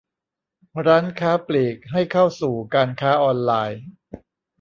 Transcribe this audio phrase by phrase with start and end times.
[0.85, 3.81] ร้านค้าปลีกให้เข้าสู่การค้าออนไลน์